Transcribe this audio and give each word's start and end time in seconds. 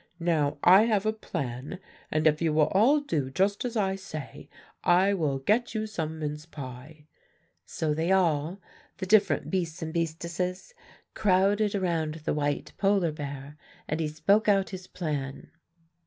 Now, 0.19 0.57
I 0.63 0.85
have 0.85 1.05
a 1.05 1.13
plan; 1.13 1.77
and 2.09 2.25
if 2.25 2.41
you 2.41 2.53
will 2.53 2.69
all 2.69 3.01
do 3.01 3.29
just 3.29 3.63
as 3.65 3.77
I 3.77 3.95
say, 3.95 4.49
I 4.83 5.13
will 5.13 5.37
get 5.37 5.75
you 5.75 5.85
some 5.85 6.17
mince 6.17 6.47
pie.' 6.47 7.05
So 7.67 7.93
they 7.93 8.11
all 8.11 8.59
the 8.97 9.05
different 9.05 9.51
beasts 9.51 9.83
and 9.83 9.93
beastesses 9.93 10.73
crowded 11.13 11.75
around 11.75 12.15
the 12.25 12.33
white 12.33 12.73
polar 12.79 13.11
bear, 13.11 13.57
and 13.87 13.99
he 13.99 14.07
spoke 14.07 14.49
out 14.49 14.71
his 14.71 14.87
plan. 14.87 15.51